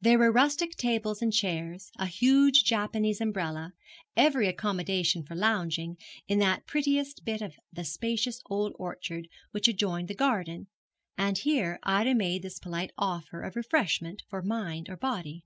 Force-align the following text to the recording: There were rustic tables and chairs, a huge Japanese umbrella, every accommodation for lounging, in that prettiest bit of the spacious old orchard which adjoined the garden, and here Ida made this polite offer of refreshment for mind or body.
There 0.00 0.18
were 0.18 0.32
rustic 0.32 0.70
tables 0.74 1.20
and 1.20 1.30
chairs, 1.30 1.90
a 1.98 2.06
huge 2.06 2.64
Japanese 2.64 3.20
umbrella, 3.20 3.74
every 4.16 4.48
accommodation 4.48 5.22
for 5.22 5.34
lounging, 5.34 5.98
in 6.26 6.38
that 6.38 6.64
prettiest 6.64 7.26
bit 7.26 7.42
of 7.42 7.54
the 7.70 7.84
spacious 7.84 8.40
old 8.46 8.72
orchard 8.78 9.28
which 9.50 9.68
adjoined 9.68 10.08
the 10.08 10.14
garden, 10.14 10.68
and 11.18 11.36
here 11.36 11.78
Ida 11.82 12.14
made 12.14 12.40
this 12.40 12.58
polite 12.58 12.92
offer 12.96 13.42
of 13.42 13.54
refreshment 13.54 14.22
for 14.30 14.40
mind 14.40 14.88
or 14.88 14.96
body. 14.96 15.44